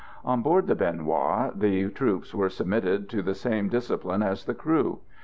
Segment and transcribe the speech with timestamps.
[0.25, 4.55] On board the Bien Hoa the troops were submitted to the same discipline as the
[4.55, 5.01] crew.